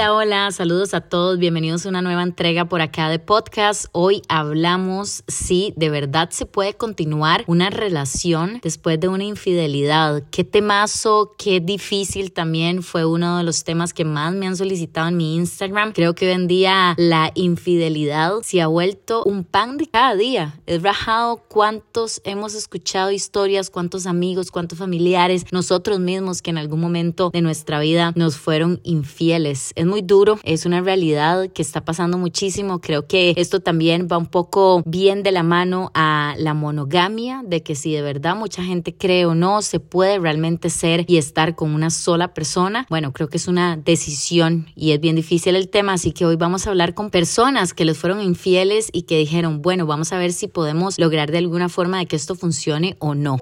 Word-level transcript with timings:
Hola, 0.00 0.14
hola, 0.14 0.50
saludos 0.50 0.94
a 0.94 1.02
todos, 1.02 1.38
bienvenidos 1.38 1.84
a 1.84 1.90
una 1.90 2.00
nueva 2.00 2.22
entrega 2.22 2.64
por 2.64 2.80
acá 2.80 3.10
de 3.10 3.18
podcast. 3.18 3.84
Hoy 3.92 4.22
hablamos 4.30 5.24
si 5.28 5.74
de 5.76 5.90
verdad 5.90 6.30
se 6.30 6.46
puede 6.46 6.72
continuar 6.72 7.44
una 7.46 7.68
relación 7.68 8.60
después 8.62 8.98
de 8.98 9.08
una 9.08 9.24
infidelidad. 9.24 10.22
Qué 10.30 10.42
temazo, 10.42 11.34
qué 11.36 11.60
difícil 11.60 12.32
también 12.32 12.82
fue 12.82 13.04
uno 13.04 13.36
de 13.36 13.44
los 13.44 13.62
temas 13.62 13.92
que 13.92 14.06
más 14.06 14.32
me 14.32 14.46
han 14.46 14.56
solicitado 14.56 15.08
en 15.08 15.18
mi 15.18 15.36
Instagram. 15.36 15.92
Creo 15.92 16.14
que 16.14 16.28
hoy 16.28 16.32
en 16.32 16.48
día 16.48 16.94
la 16.96 17.30
infidelidad 17.34 18.40
se 18.42 18.62
ha 18.62 18.68
vuelto 18.68 19.22
un 19.24 19.44
pan 19.44 19.76
de 19.76 19.86
cada 19.86 20.14
día. 20.14 20.58
Es 20.64 20.82
rajado 20.82 21.42
cuántos 21.46 22.22
hemos 22.24 22.54
escuchado 22.54 23.10
historias, 23.10 23.68
cuántos 23.68 24.06
amigos, 24.06 24.50
cuántos 24.50 24.78
familiares, 24.78 25.44
nosotros 25.52 26.00
mismos 26.00 26.40
que 26.40 26.48
en 26.48 26.56
algún 26.56 26.80
momento 26.80 27.28
de 27.28 27.42
nuestra 27.42 27.80
vida 27.80 28.14
nos 28.16 28.38
fueron 28.38 28.80
infieles 28.82 29.74
es 29.76 29.89
muy 29.90 30.02
duro, 30.02 30.38
es 30.44 30.64
una 30.64 30.80
realidad 30.80 31.48
que 31.52 31.60
está 31.60 31.84
pasando 31.84 32.16
muchísimo. 32.16 32.80
Creo 32.80 33.06
que 33.06 33.34
esto 33.36 33.60
también 33.60 34.08
va 34.10 34.16
un 34.16 34.26
poco 34.26 34.82
bien 34.86 35.22
de 35.22 35.32
la 35.32 35.42
mano 35.42 35.90
a 35.94 36.34
la 36.38 36.54
monogamia, 36.54 37.42
de 37.44 37.62
que 37.62 37.74
si 37.74 37.92
de 37.92 38.00
verdad 38.00 38.36
mucha 38.36 38.62
gente 38.62 38.94
cree 38.96 39.26
o 39.26 39.34
no, 39.34 39.60
se 39.60 39.80
puede 39.80 40.18
realmente 40.18 40.70
ser 40.70 41.04
y 41.08 41.18
estar 41.18 41.54
con 41.54 41.74
una 41.74 41.90
sola 41.90 42.32
persona. 42.32 42.86
Bueno, 42.88 43.12
creo 43.12 43.28
que 43.28 43.36
es 43.36 43.48
una 43.48 43.76
decisión 43.76 44.66
y 44.74 44.92
es 44.92 45.00
bien 45.00 45.16
difícil 45.16 45.56
el 45.56 45.68
tema, 45.68 45.94
así 45.94 46.12
que 46.12 46.24
hoy 46.24 46.36
vamos 46.36 46.66
a 46.66 46.70
hablar 46.70 46.94
con 46.94 47.10
personas 47.10 47.74
que 47.74 47.84
les 47.84 47.98
fueron 47.98 48.22
infieles 48.22 48.88
y 48.92 49.02
que 49.02 49.18
dijeron, 49.18 49.60
bueno, 49.60 49.86
vamos 49.86 50.12
a 50.12 50.18
ver 50.18 50.32
si 50.32 50.46
podemos 50.46 50.98
lograr 50.98 51.30
de 51.30 51.38
alguna 51.38 51.68
forma 51.68 51.98
de 51.98 52.06
que 52.06 52.16
esto 52.16 52.34
funcione 52.36 52.96
o 53.00 53.14
no. 53.14 53.38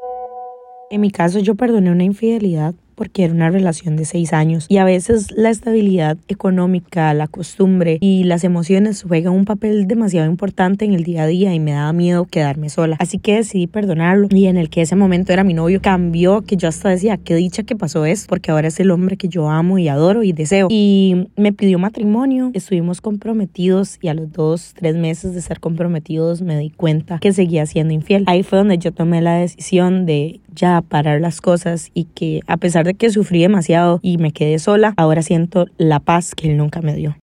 En 0.91 1.03
mi 1.03 1.11
caso 1.11 1.39
yo 1.39 1.55
perdoné 1.55 1.93
una 1.93 2.05
infidelidad 2.05 2.75
porque 2.99 3.23
era 3.23 3.33
una 3.33 3.49
relación 3.49 3.95
de 3.95 4.05
seis 4.05 4.33
años 4.33 4.67
y 4.69 4.79
a 4.79 4.85
veces 4.85 5.31
la 5.31 5.51
estabilidad 5.51 6.19
económica, 6.27 7.15
la 7.15 7.29
costumbre 7.29 7.99
y 8.01 8.25
las 8.25 8.43
emociones 8.43 9.05
juegan 9.05 9.35
un 9.35 9.45
papel 9.45 9.87
demasiado 9.87 10.29
importante 10.29 10.85
en 10.85 10.93
el 10.95 11.05
día 11.05 11.23
a 11.23 11.27
día 11.29 11.55
y 11.55 11.61
me 11.61 11.71
daba 11.71 11.93
miedo 11.93 12.25
quedarme 12.25 12.69
sola. 12.71 12.97
Así 12.99 13.19
que 13.19 13.37
decidí 13.37 13.69
perdonarlo 13.69 14.27
y 14.31 14.47
en 14.47 14.57
el 14.57 14.69
que 14.69 14.83
ese 14.83 14.97
momento 14.97 15.33
era 15.33 15.45
mi 15.45 15.55
novio 15.55 15.81
cambió 15.81 16.43
que 16.43 16.57
yo 16.57 16.69
hasta 16.69 16.89
decía 16.89 17.19
qué 17.19 17.37
dicha 17.37 17.63
que 17.63 17.77
pasó 17.77 18.05
eso 18.05 18.27
porque 18.29 18.51
ahora 18.51 18.67
es 18.67 18.81
el 18.81 18.91
hombre 18.91 19.17
que 19.17 19.29
yo 19.29 19.49
amo 19.49 19.79
y 19.79 19.87
adoro 19.87 20.25
y 20.25 20.33
deseo 20.33 20.67
y 20.69 21.29
me 21.37 21.53
pidió 21.53 21.79
matrimonio, 21.79 22.51
estuvimos 22.53 23.01
comprometidos 23.01 23.99
y 24.03 24.09
a 24.09 24.15
los 24.15 24.33
dos, 24.33 24.75
tres 24.75 24.97
meses 24.97 25.35
de 25.35 25.41
ser 25.41 25.61
comprometidos 25.61 26.43
me 26.43 26.59
di 26.59 26.71
cuenta 26.71 27.21
que 27.21 27.33
seguía 27.33 27.65
siendo 27.67 27.95
infiel. 27.95 28.25
Ahí 28.27 28.43
fue 28.43 28.59
donde 28.59 28.79
yo 28.79 28.91
tomé 28.91 29.23
la 29.23 29.37
decisión 29.37 30.05
de 30.05 30.41
ya 30.53 30.83
parar 30.83 31.21
las 31.21 31.41
cosas 31.41 31.91
y 31.95 32.05
que 32.05 32.41
a 32.47 32.57
pesar 32.57 32.88
de 32.89 32.95
que 32.95 33.11
sufrí 33.11 33.43
demasiado 33.43 34.01
y 34.03 34.17
me 34.17 34.33
quedé 34.33 34.59
sola, 34.59 34.95
ahora 34.97 35.23
siento 35.23 35.67
la 35.77 36.01
paz 36.01 36.35
que 36.35 36.51
él 36.51 36.57
nunca 36.57 36.81
me 36.81 36.95
dio. 36.95 37.17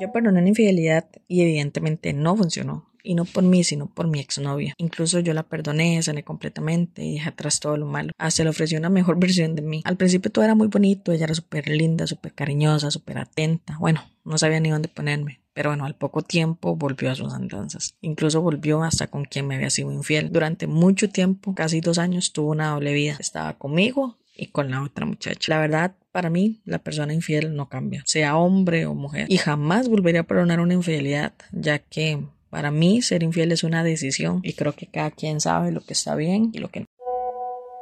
Yo 0.00 0.10
perdoné 0.10 0.40
una 0.40 0.48
infidelidad 0.48 1.06
y 1.28 1.42
evidentemente 1.42 2.12
no 2.14 2.34
funcionó. 2.34 2.90
Y 3.06 3.14
no 3.14 3.26
por 3.26 3.44
mí, 3.44 3.62
sino 3.62 3.86
por 3.86 4.08
mi 4.08 4.18
exnovia. 4.18 4.72
Incluso 4.78 5.20
yo 5.20 5.34
la 5.34 5.42
perdoné, 5.42 6.02
sané 6.02 6.24
completamente 6.24 7.04
y 7.04 7.14
dejé 7.14 7.28
atrás 7.28 7.60
todo 7.60 7.76
lo 7.76 7.84
malo. 7.84 8.12
Hasta 8.16 8.42
le 8.42 8.48
ofrecí 8.48 8.74
una 8.76 8.88
mejor 8.88 9.18
versión 9.20 9.54
de 9.54 9.60
mí. 9.60 9.82
Al 9.84 9.98
principio 9.98 10.32
todo 10.32 10.42
era 10.42 10.54
muy 10.54 10.68
bonito, 10.68 11.12
ella 11.12 11.24
era 11.24 11.34
súper 11.34 11.68
linda, 11.68 12.06
súper 12.06 12.32
cariñosa, 12.32 12.90
súper 12.90 13.18
atenta. 13.18 13.76
Bueno, 13.78 14.00
no 14.24 14.38
sabía 14.38 14.58
ni 14.60 14.70
dónde 14.70 14.88
ponerme. 14.88 15.40
Pero 15.52 15.70
bueno, 15.70 15.84
al 15.84 15.94
poco 15.94 16.22
tiempo 16.22 16.74
volvió 16.74 17.10
a 17.10 17.14
sus 17.14 17.34
andanzas. 17.34 17.94
Incluso 18.00 18.40
volvió 18.40 18.82
hasta 18.82 19.08
con 19.08 19.26
quien 19.26 19.46
me 19.46 19.56
había 19.56 19.68
sido 19.68 19.92
infiel. 19.92 20.32
Durante 20.32 20.66
mucho 20.66 21.10
tiempo, 21.10 21.54
casi 21.54 21.82
dos 21.82 21.98
años, 21.98 22.32
tuvo 22.32 22.52
una 22.52 22.70
doble 22.70 22.94
vida. 22.94 23.18
Estaba 23.20 23.52
conmigo 23.58 24.16
y 24.34 24.46
con 24.46 24.70
la 24.70 24.82
otra 24.82 25.06
muchacha. 25.06 25.54
La 25.54 25.60
verdad, 25.60 25.94
para 26.12 26.30
mí, 26.30 26.60
la 26.64 26.78
persona 26.78 27.14
infiel 27.14 27.54
no 27.54 27.68
cambia, 27.68 28.02
sea 28.06 28.36
hombre 28.36 28.86
o 28.86 28.94
mujer. 28.94 29.26
Y 29.28 29.38
jamás 29.38 29.88
volvería 29.88 30.20
a 30.20 30.24
perdonar 30.24 30.60
una 30.60 30.74
infidelidad, 30.74 31.32
ya 31.52 31.78
que 31.78 32.20
para 32.50 32.70
mí 32.70 33.02
ser 33.02 33.22
infiel 33.22 33.52
es 33.52 33.64
una 33.64 33.82
decisión 33.82 34.40
y 34.42 34.52
creo 34.52 34.72
que 34.72 34.86
cada 34.86 35.10
quien 35.10 35.40
sabe 35.40 35.72
lo 35.72 35.80
que 35.80 35.92
está 35.92 36.14
bien 36.14 36.50
y 36.52 36.58
lo 36.58 36.68
que 36.68 36.80
no. 36.80 36.86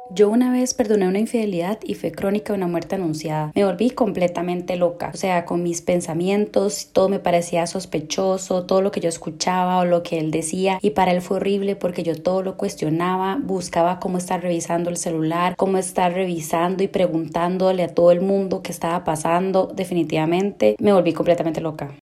Yo 0.09 0.29
una 0.29 0.51
vez 0.51 0.73
perdoné 0.73 1.07
una 1.07 1.19
infidelidad 1.19 1.79
y 1.81 1.95
fue 1.95 2.11
crónica 2.11 2.53
de 2.53 2.57
una 2.57 2.67
muerte 2.67 2.95
anunciada. 2.95 3.51
Me 3.55 3.63
volví 3.63 3.89
completamente 3.89 4.75
loca, 4.75 5.11
o 5.13 5.17
sea, 5.17 5.45
con 5.45 5.63
mis 5.63 5.81
pensamientos, 5.81 6.89
todo 6.91 7.09
me 7.09 7.19
parecía 7.19 7.65
sospechoso, 7.67 8.65
todo 8.65 8.81
lo 8.81 8.91
que 8.91 8.99
yo 8.99 9.09
escuchaba 9.09 9.79
o 9.79 9.85
lo 9.85 10.03
que 10.03 10.19
él 10.19 10.29
decía 10.29 10.77
y 10.81 10.91
para 10.91 11.11
él 11.11 11.21
fue 11.21 11.37
horrible 11.37 11.75
porque 11.75 12.03
yo 12.03 12.21
todo 12.21 12.43
lo 12.43 12.57
cuestionaba, 12.57 13.39
buscaba 13.41 13.99
cómo 13.99 14.17
estar 14.17 14.41
revisando 14.41 14.89
el 14.89 14.97
celular, 14.97 15.55
cómo 15.55 15.77
estar 15.77 16.13
revisando 16.13 16.83
y 16.83 16.89
preguntándole 16.89 17.83
a 17.83 17.93
todo 17.93 18.11
el 18.11 18.21
mundo 18.21 18.61
qué 18.61 18.71
estaba 18.71 19.03
pasando. 19.03 19.71
Definitivamente 19.73 20.75
me 20.79 20.93
volví 20.93 21.13
completamente 21.13 21.61
loca. 21.61 21.95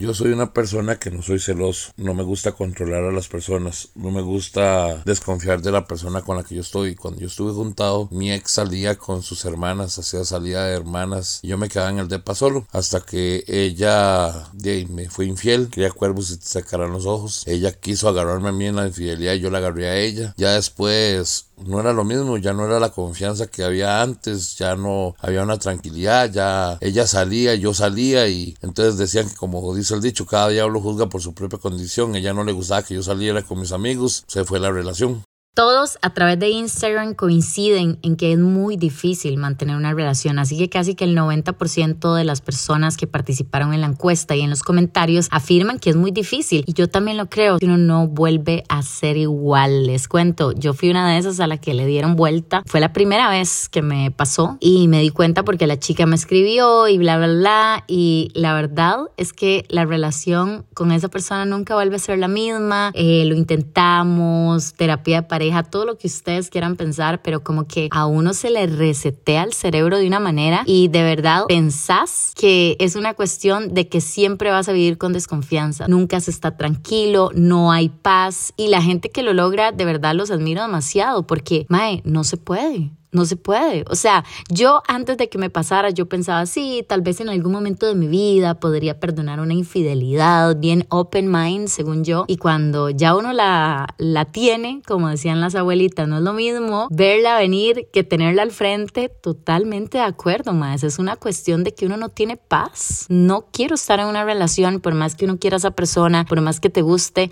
Yo 0.00 0.14
soy 0.14 0.32
una 0.32 0.54
persona 0.54 0.98
que 0.98 1.10
no 1.10 1.20
soy 1.20 1.38
celoso, 1.40 1.92
no 1.98 2.14
me 2.14 2.22
gusta 2.22 2.52
controlar 2.52 3.04
a 3.04 3.12
las 3.12 3.28
personas, 3.28 3.90
no 3.94 4.10
me 4.10 4.22
gusta 4.22 5.02
desconfiar 5.04 5.60
de 5.60 5.72
la 5.72 5.84
persona 5.84 6.22
con 6.22 6.38
la 6.38 6.42
que 6.42 6.54
yo 6.54 6.62
estoy. 6.62 6.94
Cuando 6.94 7.20
yo 7.20 7.26
estuve 7.26 7.52
juntado, 7.52 8.08
mi 8.10 8.32
ex 8.32 8.52
salía 8.52 8.96
con 8.96 9.22
sus 9.22 9.44
hermanas, 9.44 9.98
hacía 9.98 10.24
salida 10.24 10.64
de 10.64 10.74
hermanas, 10.74 11.40
y 11.42 11.48
yo 11.48 11.58
me 11.58 11.68
quedaba 11.68 11.90
en 11.90 11.98
el 11.98 12.08
depa 12.08 12.34
solo, 12.34 12.66
hasta 12.72 13.02
que 13.02 13.44
ella 13.46 14.48
de, 14.54 14.86
me 14.86 15.10
fue 15.10 15.26
infiel, 15.26 15.68
quería 15.68 15.90
cuervos 15.90 16.30
y 16.30 16.38
te 16.38 16.46
sacaran 16.46 16.92
los 16.92 17.04
ojos. 17.04 17.42
Ella 17.46 17.72
quiso 17.72 18.08
agarrarme 18.08 18.48
a 18.48 18.52
mí 18.52 18.68
en 18.68 18.76
la 18.76 18.86
infidelidad 18.86 19.34
y 19.34 19.40
yo 19.40 19.50
la 19.50 19.58
agarré 19.58 19.86
a 19.90 19.98
ella. 19.98 20.32
Ya 20.38 20.54
después 20.54 21.49
no 21.66 21.80
era 21.80 21.92
lo 21.92 22.04
mismo, 22.04 22.36
ya 22.38 22.52
no 22.52 22.66
era 22.66 22.80
la 22.80 22.90
confianza 22.90 23.46
que 23.46 23.64
había 23.64 24.02
antes, 24.02 24.56
ya 24.56 24.76
no 24.76 25.14
había 25.18 25.42
una 25.42 25.58
tranquilidad, 25.58 26.30
ya 26.30 26.78
ella 26.80 27.06
salía, 27.06 27.54
yo 27.54 27.74
salía 27.74 28.28
y 28.28 28.56
entonces 28.62 28.96
decían 28.98 29.28
que 29.28 29.36
como 29.36 29.74
dice 29.74 29.94
el 29.94 30.00
dicho, 30.00 30.26
cada 30.26 30.48
diablo 30.48 30.80
juzga 30.80 31.08
por 31.08 31.22
su 31.22 31.34
propia 31.34 31.58
condición, 31.58 32.16
ella 32.16 32.32
no 32.32 32.44
le 32.44 32.52
gustaba 32.52 32.82
que 32.82 32.94
yo 32.94 33.02
saliera 33.02 33.42
con 33.42 33.60
mis 33.60 33.72
amigos, 33.72 34.24
se 34.26 34.44
fue 34.44 34.60
la 34.60 34.70
relación. 34.70 35.24
Todos 35.52 35.98
a 36.00 36.10
través 36.10 36.38
de 36.38 36.48
Instagram 36.48 37.14
coinciden 37.14 37.98
en 38.02 38.14
que 38.14 38.32
es 38.32 38.38
muy 38.38 38.76
difícil 38.76 39.36
mantener 39.36 39.74
una 39.74 39.92
relación, 39.92 40.38
así 40.38 40.56
que 40.56 40.68
casi 40.68 40.94
que 40.94 41.02
el 41.02 41.18
90% 41.18 42.14
de 42.14 42.22
las 42.22 42.40
personas 42.40 42.96
que 42.96 43.08
participaron 43.08 43.74
en 43.74 43.80
la 43.80 43.88
encuesta 43.88 44.36
y 44.36 44.42
en 44.42 44.50
los 44.50 44.62
comentarios 44.62 45.26
afirman 45.32 45.80
que 45.80 45.90
es 45.90 45.96
muy 45.96 46.12
difícil. 46.12 46.62
Y 46.68 46.74
yo 46.74 46.88
también 46.88 47.16
lo 47.16 47.28
creo, 47.28 47.58
uno 47.60 47.78
no 47.78 48.06
vuelve 48.06 48.62
a 48.68 48.80
ser 48.82 49.16
igual. 49.16 49.86
Les 49.86 50.06
cuento, 50.06 50.52
yo 50.52 50.72
fui 50.72 50.88
una 50.88 51.10
de 51.10 51.18
esas 51.18 51.40
a 51.40 51.48
la 51.48 51.56
que 51.56 51.74
le 51.74 51.84
dieron 51.84 52.14
vuelta, 52.14 52.62
fue 52.66 52.78
la 52.78 52.92
primera 52.92 53.28
vez 53.28 53.68
que 53.68 53.82
me 53.82 54.12
pasó 54.12 54.56
y 54.60 54.86
me 54.86 55.00
di 55.00 55.10
cuenta 55.10 55.42
porque 55.42 55.66
la 55.66 55.80
chica 55.80 56.06
me 56.06 56.14
escribió 56.14 56.86
y 56.86 56.96
bla, 56.96 57.16
bla, 57.16 57.26
bla. 57.26 57.84
Y 57.88 58.30
la 58.34 58.54
verdad 58.54 58.98
es 59.16 59.32
que 59.32 59.64
la 59.68 59.84
relación 59.84 60.64
con 60.74 60.92
esa 60.92 61.08
persona 61.08 61.44
nunca 61.44 61.74
vuelve 61.74 61.96
a 61.96 61.98
ser 61.98 62.20
la 62.20 62.28
misma, 62.28 62.92
eh, 62.94 63.24
lo 63.26 63.34
intentamos, 63.34 64.74
terapia 64.74 65.22
de 65.22 65.28
pareja, 65.40 65.40
todo 65.62 65.84
lo 65.84 65.98
que 65.98 66.06
ustedes 66.06 66.50
quieran 66.50 66.76
pensar, 66.76 67.22
pero 67.22 67.42
como 67.42 67.66
que 67.66 67.88
a 67.90 68.06
uno 68.06 68.34
se 68.34 68.50
le 68.50 68.66
resetea 68.66 69.42
el 69.44 69.52
cerebro 69.52 69.98
de 69.98 70.06
una 70.06 70.20
manera 70.20 70.62
y 70.66 70.88
de 70.88 71.02
verdad 71.02 71.44
pensás 71.48 72.32
que 72.36 72.76
es 72.78 72.96
una 72.96 73.14
cuestión 73.14 73.74
de 73.74 73.88
que 73.88 74.00
siempre 74.00 74.50
vas 74.50 74.68
a 74.68 74.72
vivir 74.72 74.98
con 74.98 75.12
desconfianza. 75.12 75.88
Nunca 75.88 76.20
se 76.20 76.30
está 76.30 76.56
tranquilo, 76.56 77.30
no 77.34 77.72
hay 77.72 77.88
paz 77.88 78.52
y 78.56 78.68
la 78.68 78.82
gente 78.82 79.10
que 79.10 79.22
lo 79.22 79.32
logra 79.32 79.72
de 79.72 79.84
verdad 79.84 80.14
los 80.14 80.30
admiro 80.30 80.62
demasiado 80.62 81.26
porque, 81.26 81.66
mae, 81.68 82.02
no 82.04 82.24
se 82.24 82.36
puede 82.36 82.90
no 83.12 83.24
se 83.24 83.36
puede. 83.36 83.84
O 83.88 83.94
sea, 83.94 84.24
yo 84.48 84.82
antes 84.86 85.16
de 85.16 85.28
que 85.28 85.38
me 85.38 85.50
pasara, 85.50 85.90
yo 85.90 86.06
pensaba, 86.06 86.46
sí, 86.46 86.84
tal 86.88 87.02
vez 87.02 87.20
en 87.20 87.28
algún 87.28 87.52
momento 87.52 87.86
de 87.86 87.94
mi 87.94 88.08
vida 88.08 88.54
podría 88.54 89.00
perdonar 89.00 89.40
una 89.40 89.54
infidelidad, 89.54 90.56
bien 90.56 90.86
open 90.90 91.30
mind, 91.30 91.68
según 91.68 92.04
yo. 92.04 92.24
Y 92.28 92.36
cuando 92.36 92.90
ya 92.90 93.16
uno 93.16 93.32
la, 93.32 93.94
la 93.98 94.24
tiene, 94.26 94.82
como 94.86 95.08
decían 95.08 95.40
las 95.40 95.54
abuelitas, 95.54 96.08
no 96.08 96.18
es 96.18 96.22
lo 96.22 96.32
mismo 96.32 96.88
verla 96.90 97.38
venir 97.38 97.88
que 97.92 98.04
tenerla 98.04 98.42
al 98.42 98.50
frente. 98.50 99.08
Totalmente 99.08 99.98
de 99.98 100.04
acuerdo, 100.04 100.52
más. 100.52 100.84
Es 100.84 100.98
una 100.98 101.16
cuestión 101.16 101.64
de 101.64 101.74
que 101.74 101.86
uno 101.86 101.96
no 101.96 102.08
tiene 102.08 102.36
paz. 102.36 103.06
No 103.08 103.46
quiero 103.52 103.74
estar 103.74 104.00
en 104.00 104.06
una 104.06 104.24
relación, 104.24 104.80
por 104.80 104.94
más 104.94 105.14
que 105.14 105.24
uno 105.24 105.38
quiera 105.38 105.56
a 105.56 105.58
esa 105.58 105.70
persona, 105.72 106.24
por 106.24 106.40
más 106.40 106.60
que 106.60 106.70
te 106.70 106.82
guste 106.82 107.30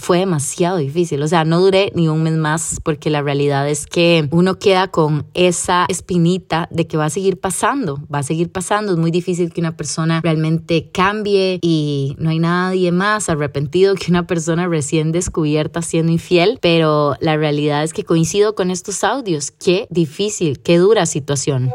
fue 0.00 0.18
demasiado 0.18 0.76
difícil. 0.76 1.22
O 1.22 1.28
sea, 1.28 1.44
no 1.44 1.60
duré 1.60 1.90
ni 1.94 2.08
un 2.08 2.22
mes 2.22 2.34
más 2.34 2.80
porque 2.82 3.10
la 3.10 3.22
realidad 3.22 3.68
es 3.68 3.86
que 3.86 4.28
uno 4.30 4.58
queda 4.58 4.88
con 4.88 5.26
esa 5.34 5.86
espinita 5.88 6.68
de 6.70 6.86
que 6.86 6.96
va 6.96 7.06
a 7.06 7.10
seguir 7.10 7.40
pasando, 7.40 8.00
va 8.12 8.20
a 8.20 8.22
seguir 8.22 8.52
pasando. 8.52 8.92
Es 8.92 8.98
muy 8.98 9.10
difícil 9.10 9.52
que 9.52 9.60
una 9.60 9.76
persona 9.76 10.20
realmente 10.22 10.90
cambie 10.92 11.58
y 11.62 12.14
no 12.18 12.30
hay 12.30 12.38
nadie 12.38 12.92
más 12.92 13.28
arrepentido 13.28 13.94
que 13.94 14.10
una 14.10 14.26
persona 14.26 14.68
recién 14.68 15.12
descubierta 15.12 15.82
siendo 15.82 16.12
infiel, 16.12 16.58
pero 16.60 17.16
la 17.20 17.36
realidad 17.36 17.82
es 17.82 17.92
que 17.92 18.04
coincido 18.04 18.54
con 18.54 18.70
estos 18.70 19.02
audios. 19.02 19.50
Qué 19.50 19.86
difícil, 19.90 20.60
qué 20.60 20.78
dura 20.78 21.06
situación. 21.06 21.72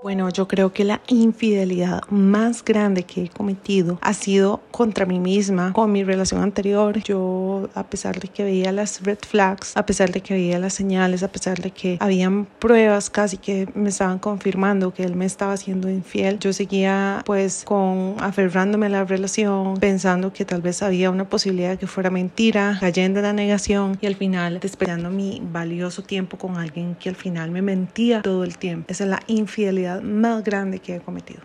Bueno, 0.00 0.28
yo 0.30 0.46
creo 0.46 0.72
que 0.72 0.84
la 0.84 1.00
infidelidad 1.08 2.02
más 2.08 2.64
grande 2.64 3.02
que 3.02 3.24
he 3.24 3.28
cometido 3.28 3.98
ha 4.00 4.14
sido 4.14 4.60
contra 4.70 5.06
mí 5.06 5.18
misma, 5.18 5.72
con 5.72 5.90
mi 5.90 6.04
relación 6.04 6.40
anterior. 6.40 7.02
Yo, 7.02 7.68
a 7.74 7.82
pesar 7.82 8.20
de 8.20 8.28
que 8.28 8.44
veía 8.44 8.70
las 8.70 9.02
red 9.02 9.18
flags, 9.26 9.76
a 9.76 9.84
pesar 9.84 10.12
de 10.12 10.20
que 10.20 10.34
veía 10.34 10.60
las 10.60 10.74
señales, 10.74 11.24
a 11.24 11.32
pesar 11.32 11.58
de 11.58 11.72
que 11.72 11.96
habían 11.98 12.44
pruebas 12.60 13.10
casi 13.10 13.38
que 13.38 13.68
me 13.74 13.88
estaban 13.88 14.20
confirmando 14.20 14.94
que 14.94 15.02
él 15.02 15.16
me 15.16 15.26
estaba 15.26 15.56
siendo 15.56 15.90
infiel, 15.90 16.38
yo 16.38 16.52
seguía 16.52 17.22
pues 17.26 17.64
con 17.64 18.14
aferrándome 18.20 18.86
a 18.86 18.90
la 18.90 19.04
relación, 19.04 19.78
pensando 19.78 20.32
que 20.32 20.44
tal 20.44 20.62
vez 20.62 20.80
había 20.80 21.10
una 21.10 21.28
posibilidad 21.28 21.76
que 21.76 21.88
fuera 21.88 22.08
mentira, 22.08 22.76
cayendo 22.78 23.18
en 23.18 23.24
la 23.24 23.32
negación 23.32 23.98
y 24.00 24.06
al 24.06 24.14
final 24.14 24.60
desperdiciando 24.60 25.10
mi 25.10 25.42
valioso 25.52 26.02
tiempo 26.04 26.38
con 26.38 26.56
alguien 26.56 26.94
que 26.94 27.08
al 27.08 27.16
final 27.16 27.50
me 27.50 27.62
mentía 27.62 28.22
todo 28.22 28.44
el 28.44 28.58
tiempo. 28.58 28.84
Esa 28.88 29.02
es 29.02 29.10
la 29.10 29.20
infidelidad 29.26 29.87
más 29.96 30.44
grande 30.44 30.78
que 30.78 30.96
he 30.96 31.00
cometido. 31.00 31.40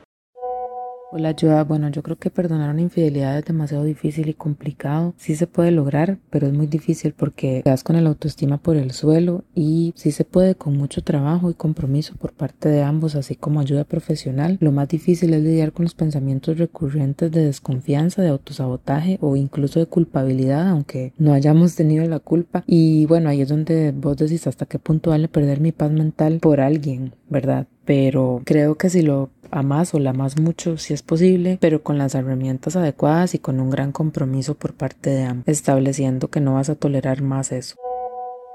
Hola, 1.15 1.35
Joa. 1.39 1.63
Bueno, 1.63 1.89
yo 1.89 2.01
creo 2.01 2.17
que 2.17 2.31
perdonar 2.31 2.71
una 2.71 2.81
infidelidad 2.81 3.37
es 3.37 3.45
demasiado 3.45 3.83
difícil 3.83 4.29
y 4.29 4.33
complicado. 4.33 5.13
Sí 5.15 5.35
se 5.35 5.45
puede 5.45 5.69
lograr, 5.69 6.17
pero 6.31 6.47
es 6.47 6.53
muy 6.53 6.65
difícil 6.65 7.13
porque 7.13 7.61
quedas 7.63 7.83
con 7.83 7.97
el 7.97 8.07
autoestima 8.07 8.57
por 8.57 8.77
el 8.77 8.89
suelo 8.93 9.43
y 9.53 9.93
sí 9.95 10.11
se 10.11 10.25
puede 10.25 10.55
con 10.55 10.75
mucho 10.75 11.03
trabajo 11.03 11.51
y 11.51 11.53
compromiso 11.53 12.15
por 12.15 12.33
parte 12.33 12.67
de 12.67 12.81
ambos, 12.81 13.13
así 13.13 13.35
como 13.35 13.59
ayuda 13.59 13.83
profesional. 13.83 14.57
Lo 14.59 14.71
más 14.71 14.87
difícil 14.87 15.35
es 15.35 15.43
lidiar 15.43 15.71
con 15.71 15.83
los 15.83 15.93
pensamientos 15.93 16.57
recurrentes 16.57 17.31
de 17.31 17.45
desconfianza, 17.45 18.23
de 18.23 18.29
autosabotaje 18.29 19.19
o 19.21 19.35
incluso 19.35 19.79
de 19.79 19.85
culpabilidad, 19.85 20.67
aunque 20.67 21.13
no 21.19 21.33
hayamos 21.33 21.75
tenido 21.75 22.07
la 22.07 22.17
culpa. 22.21 22.63
Y 22.65 23.05
bueno, 23.05 23.29
ahí 23.29 23.41
es 23.41 23.49
donde 23.49 23.91
vos 23.91 24.17
decís 24.17 24.47
hasta 24.47 24.65
qué 24.65 24.79
punto 24.79 25.11
vale 25.11 25.27
perder 25.27 25.59
mi 25.59 25.73
paz 25.73 25.91
mental 25.91 26.39
por 26.39 26.59
alguien, 26.59 27.13
¿verdad? 27.29 27.67
Pero 27.85 28.41
creo 28.45 28.75
que 28.75 28.89
si 28.89 29.01
lo 29.01 29.29
amas 29.51 29.93
o 29.93 29.99
la 29.99 30.11
amas 30.11 30.39
mucho 30.39 30.77
si 30.77 30.93
es 30.93 31.01
posible, 31.03 31.57
pero 31.61 31.83
con 31.83 31.97
las 31.97 32.15
herramientas 32.15 32.75
adecuadas 32.75 33.35
y 33.35 33.39
con 33.39 33.59
un 33.59 33.69
gran 33.69 33.91
compromiso 33.91 34.55
por 34.55 34.73
parte 34.73 35.09
de 35.09 35.23
ambos, 35.23 35.47
estableciendo 35.47 36.29
que 36.29 36.39
no 36.39 36.55
vas 36.55 36.69
a 36.69 36.75
tolerar 36.75 37.21
más 37.21 37.51
eso. 37.51 37.75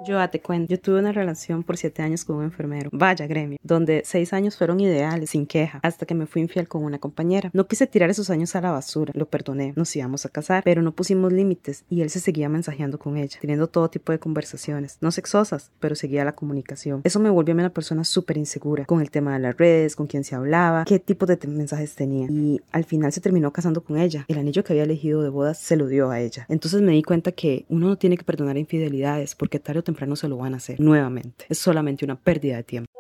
Yo 0.01 0.31
te 0.31 0.41
cuento, 0.41 0.71
yo 0.71 0.81
tuve 0.81 1.01
una 1.01 1.11
relación 1.11 1.65
por 1.65 1.77
siete 1.77 2.03
años 2.03 2.25
con 2.25 2.37
un 2.37 2.45
enfermero, 2.45 2.89
vaya 2.93 3.27
gremio, 3.27 3.59
donde 3.65 4.03
seis 4.05 4.33
años 4.33 4.57
fueron 4.57 4.79
ideales, 4.79 5.31
sin 5.31 5.45
queja, 5.45 5.81
hasta 5.83 6.07
que 6.07 6.15
me 6.15 6.27
fui 6.27 6.41
infiel 6.41 6.69
con 6.69 6.85
una 6.85 7.01
compañera. 7.01 7.51
No 7.53 7.67
quise 7.67 7.89
tirar 7.89 8.09
esos 8.09 8.31
años 8.31 8.55
a 8.55 8.61
la 8.61 8.71
basura, 8.71 9.13
lo 9.17 9.27
perdoné, 9.27 9.73
nos 9.75 9.95
íbamos 9.97 10.25
a 10.25 10.29
casar, 10.29 10.63
pero 10.63 10.83
no 10.83 10.93
pusimos 10.93 11.33
límites 11.33 11.85
y 11.91 12.03
él 12.03 12.11
se 12.11 12.21
seguía 12.21 12.49
mensajeando 12.49 12.99
con 13.01 13.17
ella, 13.17 13.39
teniendo 13.41 13.67
todo 13.67 13.91
tipo 13.91 14.13
de 14.13 14.21
conversaciones, 14.21 14.99
no 15.01 15.11
sexosas, 15.11 15.73
pero 15.81 15.97
seguía 15.97 16.25
la 16.25 16.37
comunicación. 16.37 17.01
Eso 17.03 17.19
me 17.19 17.31
volvió 17.31 17.55
a 17.55 17.59
una 17.59 17.71
persona 17.71 18.05
súper 18.05 18.37
insegura 18.37 18.85
con 18.85 19.01
el 19.01 19.11
tema 19.11 19.33
de 19.33 19.41
las 19.41 19.57
redes, 19.57 19.97
con 19.97 20.07
quién 20.07 20.23
se 20.23 20.37
hablaba, 20.37 20.85
qué 20.85 21.01
tipo 21.01 21.27
de 21.27 21.39
mensajes 21.49 21.97
tenía. 21.97 22.29
Y 22.31 22.61
al 22.71 22.85
final 22.85 23.13
se 23.13 23.21
terminó 23.21 23.53
casando 23.53 23.83
con 23.83 23.99
ella. 23.99 24.25
El 24.29 24.39
anillo 24.39 24.63
que 24.63 24.75
había 24.75 24.85
elegido 24.85 25.23
de 25.23 25.29
bodas 25.29 25.59
se 25.59 25.77
lo 25.77 25.89
dio 25.89 26.11
a 26.11 26.21
ella. 26.21 26.47
Entonces 26.49 26.83
me 26.83 26.93
di 26.93 27.03
cuenta 27.03 27.33
que 27.33 27.67
uno 27.69 27.89
no 27.89 27.99
tiene 27.99 28.17
que 28.17 28.25
perdonar 28.25 28.57
infidelidades 28.57 29.35
porque 29.35 29.59
tarde 29.59 29.81
o 29.81 29.88
temprano 29.89 30.17
se 30.17 30.29
lo 30.29 30.37
van 30.37 30.53
a 30.53 30.59
hacer 30.59 30.79
nuevamente. 30.81 31.47
Es 31.49 31.59
solamente 31.59 32.05
una 32.05 32.21
pérdida 32.21 32.57
de 32.57 32.63
tiempo. 32.63 32.98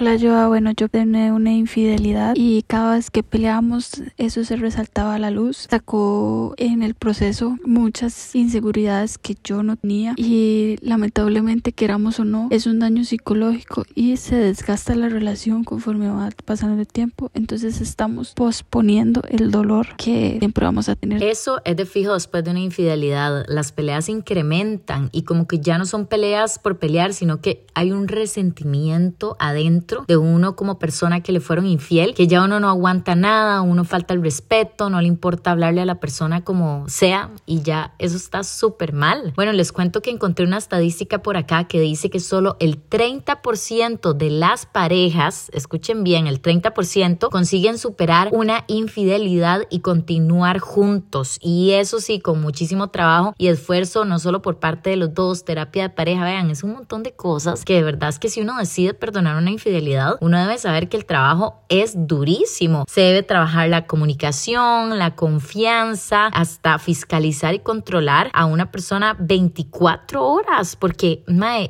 Hola 0.00 0.16
Joa, 0.20 0.48
bueno 0.48 0.72
yo 0.76 0.88
tenía 0.88 1.32
una 1.32 1.52
infidelidad 1.52 2.34
y 2.34 2.62
cada 2.62 2.96
vez 2.96 3.12
que 3.12 3.22
peleábamos 3.22 4.02
eso 4.16 4.42
se 4.42 4.56
resaltaba 4.56 5.14
a 5.14 5.20
la 5.20 5.30
luz, 5.30 5.68
sacó 5.70 6.52
en 6.56 6.82
el 6.82 6.94
proceso 6.94 7.56
muchas 7.64 8.34
inseguridades 8.34 9.18
que 9.18 9.36
yo 9.44 9.62
no 9.62 9.76
tenía 9.76 10.14
y 10.16 10.78
lamentablemente 10.80 11.70
queramos 11.70 12.18
o 12.18 12.24
no 12.24 12.48
es 12.50 12.66
un 12.66 12.80
daño 12.80 13.04
psicológico 13.04 13.84
y 13.94 14.16
se 14.16 14.34
desgasta 14.34 14.96
la 14.96 15.08
relación 15.08 15.62
conforme 15.62 16.08
va 16.08 16.28
pasando 16.44 16.80
el 16.80 16.88
tiempo, 16.88 17.30
entonces 17.32 17.80
estamos 17.80 18.32
posponiendo 18.34 19.22
el 19.28 19.52
dolor 19.52 19.94
que 19.96 20.38
siempre 20.40 20.64
vamos 20.64 20.88
a 20.88 20.96
tener. 20.96 21.22
Eso 21.22 21.62
es 21.64 21.76
de 21.76 21.86
fijo 21.86 22.14
después 22.14 22.42
de 22.42 22.50
una 22.50 22.60
infidelidad, 22.60 23.44
las 23.46 23.70
peleas 23.70 24.08
incrementan 24.08 25.08
y 25.12 25.22
como 25.22 25.46
que 25.46 25.60
ya 25.60 25.78
no 25.78 25.86
son 25.86 26.06
peleas 26.06 26.58
por 26.58 26.80
pelear, 26.80 27.14
sino 27.14 27.40
que 27.40 27.64
hay 27.74 27.92
un 27.92 28.08
resentimiento 28.08 29.36
adentro 29.38 29.83
de 30.06 30.16
uno 30.16 30.56
como 30.56 30.78
persona 30.78 31.22
que 31.22 31.32
le 31.32 31.40
fueron 31.40 31.66
infiel, 31.66 32.14
que 32.14 32.26
ya 32.26 32.44
uno 32.44 32.60
no 32.60 32.68
aguanta 32.68 33.14
nada, 33.14 33.62
uno 33.62 33.84
falta 33.84 34.14
el 34.14 34.22
respeto, 34.22 34.90
no 34.90 35.00
le 35.00 35.08
importa 35.08 35.50
hablarle 35.50 35.80
a 35.80 35.86
la 35.86 36.00
persona 36.00 36.42
como 36.42 36.88
sea 36.88 37.30
y 37.46 37.62
ya 37.62 37.94
eso 37.98 38.16
está 38.16 38.42
súper 38.44 38.92
mal. 38.92 39.32
Bueno, 39.36 39.52
les 39.52 39.72
cuento 39.72 40.02
que 40.02 40.10
encontré 40.10 40.44
una 40.44 40.58
estadística 40.58 41.22
por 41.22 41.36
acá 41.36 41.64
que 41.64 41.80
dice 41.80 42.10
que 42.10 42.20
solo 42.20 42.56
el 42.60 42.88
30% 42.88 44.14
de 44.14 44.30
las 44.30 44.66
parejas, 44.66 45.50
escuchen 45.52 46.04
bien, 46.04 46.26
el 46.26 46.40
30% 46.40 47.28
consiguen 47.30 47.78
superar 47.78 48.30
una 48.32 48.64
infidelidad 48.66 49.62
y 49.70 49.80
continuar 49.80 50.58
juntos. 50.58 51.38
Y 51.40 51.72
eso 51.72 52.00
sí, 52.00 52.20
con 52.20 52.40
muchísimo 52.40 52.88
trabajo 52.88 53.34
y 53.38 53.48
esfuerzo, 53.48 54.04
no 54.04 54.18
solo 54.18 54.42
por 54.42 54.58
parte 54.58 54.90
de 54.90 54.96
los 54.96 55.14
dos, 55.14 55.44
terapia 55.44 55.84
de 55.84 55.90
pareja, 55.90 56.24
vean, 56.24 56.50
es 56.50 56.62
un 56.62 56.72
montón 56.72 57.02
de 57.02 57.12
cosas 57.12 57.64
que 57.64 57.74
de 57.74 57.82
verdad 57.82 58.08
es 58.08 58.18
que 58.18 58.28
si 58.28 58.40
uno 58.40 58.58
decide 58.58 58.94
perdonar 58.94 59.36
una 59.36 59.50
infidelidad, 59.50 59.73
uno 60.20 60.40
debe 60.40 60.58
saber 60.58 60.88
que 60.88 60.96
el 60.96 61.04
trabajo 61.04 61.62
es 61.68 61.94
durísimo. 61.96 62.84
Se 62.88 63.00
debe 63.00 63.22
trabajar 63.22 63.68
la 63.68 63.86
comunicación, 63.86 64.98
la 64.98 65.14
confianza, 65.14 66.26
hasta 66.26 66.78
fiscalizar 66.78 67.54
y 67.54 67.58
controlar 67.58 68.30
a 68.34 68.44
una 68.44 68.70
persona 68.70 69.16
24 69.18 70.24
horas, 70.24 70.76
porque 70.76 71.24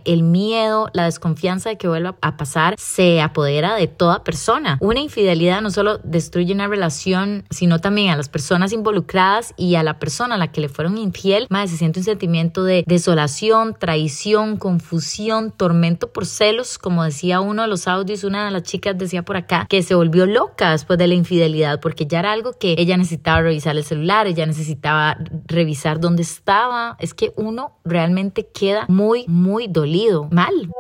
el 0.05 0.23
miedo, 0.23 0.91
la 0.93 1.05
desconfianza 1.05 1.71
de 1.71 1.79
que 1.79 1.89
vuelva 1.89 2.17
a 2.21 2.37
pasar 2.37 2.75
se 2.79 3.21
apodera 3.21 3.75
de 3.75 3.87
toda 3.87 4.25
persona. 4.25 4.79
Una 4.81 5.01
infidelidad 5.01 5.63
no 5.63 5.71
solo 5.71 5.99
destruye 6.05 6.53
una 6.53 6.69
relación, 6.69 7.45
sino 7.51 7.79
también 7.79 8.11
a 8.11 8.17
las 8.17 8.29
personas 8.29 8.73
involucradas 8.73 9.55
y 9.57 9.77
a 9.77 9.83
la 9.83 9.99
persona 9.99 10.35
a 10.35 10.39
la 10.39 10.53
que 10.53 10.61
le 10.61 10.69
fueron 10.69 10.99
infiel. 10.99 11.47
Mae, 11.51 11.69
se 11.69 11.77
siente 11.77 12.01
un 12.01 12.05
sentimiento 12.05 12.65
de 12.65 12.85
desolación, 12.87 13.75
traición, 13.79 14.57
confusión, 14.57 15.51
tormento 15.51 16.13
por 16.13 16.27
celos, 16.27 16.79
como 16.79 17.05
decía 17.05 17.41
uno 17.41 17.63
de 17.63 17.69
los 17.69 17.87
una 18.25 18.47
de 18.47 18.51
las 18.51 18.63
chicas 18.63 18.97
decía 18.99 19.23
por 19.23 19.37
acá 19.37 19.67
que 19.69 19.83
se 19.83 19.95
volvió 19.95 20.27
loca 20.27 20.73
después 20.73 20.99
de 20.99 21.07
la 21.07 21.15
infidelidad 21.15 21.81
porque 21.81 22.07
ya 22.07 22.21
era 22.21 22.33
algo 22.33 22.53
que 22.53 22.75
ella 22.79 22.97
necesitaba 22.97 23.43
revisar 23.43 23.77
el 23.77 23.85
celular, 23.85 24.27
ella 24.27 24.47
necesitaba 24.47 25.19
revisar 25.47 26.01
dónde 26.01 26.23
estaba. 26.23 26.97
Es 27.01 27.15
que 27.15 27.33
uno 27.37 27.79
realmente 27.85 28.49
queda 28.53 28.87
muy, 28.89 29.25
muy 29.29 29.69
dolido, 29.69 30.29
mal. 30.31 30.71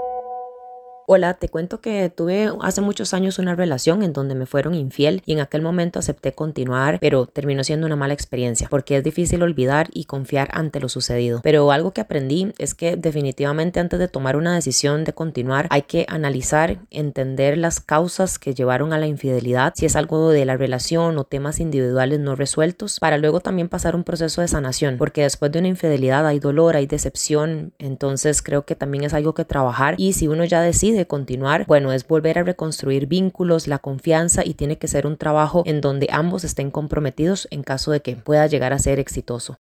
Hola, 1.07 1.35
te 1.35 1.51
cuento 1.51 1.83
que 1.83 2.09
tuve 2.09 2.51
hace 2.63 2.81
muchos 2.81 3.13
años 3.13 3.39
una 3.39 3.55
relación 3.55 4.03
en 4.03 4.15
donde 4.15 4.35
me 4.35 4.47
fueron 4.47 4.75
infiel 4.75 5.21
y 5.27 5.35
en 5.35 5.41
aquel 5.41 5.61
momento 5.61 5.99
acepté 5.99 6.33
continuar, 6.33 6.99
pero 6.99 7.27
terminó 7.27 7.63
siendo 7.63 7.87
una 7.87 7.95
mala 7.95 8.15
experiencia 8.15 8.69
porque 8.71 8.97
es 8.97 9.05
difícil 9.05 9.43
olvidar 9.43 9.91
y 9.93 10.07
confiar 10.07 10.49
ante 10.53 10.81
lo 10.81 10.89
sucedido. 10.89 11.41
Pero 11.43 11.71
algo 11.73 11.93
que 11.93 12.01
aprendí 12.01 12.55
es 12.57 12.75
que 12.75 12.97
definitivamente 12.97 13.81
antes 13.81 13.99
de 13.99 14.09
tomar 14.09 14.35
una 14.35 14.55
decisión 14.55 15.05
de 15.05 15.13
continuar 15.13 15.67
hay 15.69 15.83
que 15.83 16.07
analizar, 16.09 16.79
entender 16.91 17.59
las 17.59 17.81
causas 17.81 18.39
que 18.39 18.55
llevaron 18.55 18.95
a 18.95 18.99
la 18.99 19.07
infidelidad, 19.07 19.75
si 19.77 19.85
es 19.85 19.97
algo 19.97 20.31
de 20.31 20.47
la 20.47 20.57
relación 20.57 21.19
o 21.19 21.25
temas 21.25 21.61
individuales 21.61 22.19
no 22.19 22.35
resueltos, 22.35 22.99
para 22.99 23.19
luego 23.19 23.41
también 23.41 23.69
pasar 23.69 23.95
un 23.95 24.05
proceso 24.05 24.41
de 24.41 24.49
sanación, 24.49 24.97
porque 24.97 25.21
después 25.21 25.53
de 25.53 25.59
una 25.59 25.69
infidelidad 25.69 26.27
hay 26.27 26.39
dolor, 26.39 26.77
hay 26.77 26.87
decepción, 26.87 27.75
entonces 27.79 28.41
creo 28.41 28.65
que 28.65 28.75
también 28.75 29.05
es 29.05 29.13
algo 29.13 29.35
que 29.35 29.45
trabajar 29.45 29.97
y 29.99 30.15
si 30.15 30.29
uno 30.29 30.47
ya 30.47 30.63
decide 30.63 30.94
de 30.97 31.07
continuar, 31.07 31.67
bueno, 31.67 31.93
es 31.93 32.07
volver 32.07 32.39
a 32.39 32.43
reconstruir 32.43 33.07
vínculos, 33.07 33.67
la 33.67 33.79
confianza 33.79 34.45
y 34.45 34.55
tiene 34.55 34.79
que 34.79 34.89
ser 34.89 35.07
un 35.07 35.17
trabajo 35.17 35.63
en 35.67 35.81
donde 35.81 36.09
ambos 36.11 36.45
estén 36.45 36.71
comprometidos 36.71 37.49
en 37.51 37.63
caso 37.63 37.91
de 37.91 38.01
que 38.01 38.17
pueda 38.17 38.47
llegar 38.47 38.73
a 38.73 38.79
ser 38.79 38.99
exitoso. 38.99 39.59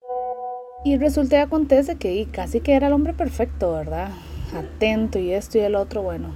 Y 0.85 0.97
resulta 0.97 1.37
y 1.37 1.39
acontece 1.39 1.95
que 1.95 2.27
casi 2.31 2.59
que 2.59 2.73
era 2.73 2.87
el 2.87 2.93
hombre 2.93 3.13
perfecto, 3.13 3.73
¿verdad? 3.73 4.09
Atento 4.53 5.17
y 5.17 5.31
esto 5.31 5.57
y 5.57 5.61
el 5.61 5.75
otro, 5.75 6.01
bueno. 6.01 6.35